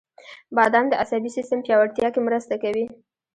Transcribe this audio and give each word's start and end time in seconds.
•بادام 0.55 0.85
د 0.89 0.93
عصبي 1.01 1.29
سیستم 1.37 1.59
پیاوړتیا 1.65 2.07
کې 2.13 2.21
مرسته 2.27 2.55
کوي. 2.63 2.85